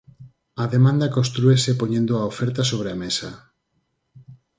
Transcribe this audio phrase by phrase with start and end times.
[0.63, 3.29] A demanda constrúese poñendo a oferta sobre a mesa.